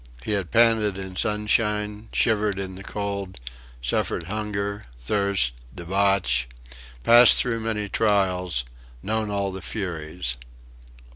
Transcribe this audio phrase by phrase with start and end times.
[0.23, 3.39] He had panted in sunshine, shivered in the cold;
[3.83, 6.47] suffered hunger, thirst, debauch;
[7.03, 8.63] passed through many trials
[9.03, 10.37] known all the furies.